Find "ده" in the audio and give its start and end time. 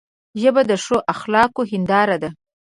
2.23-2.29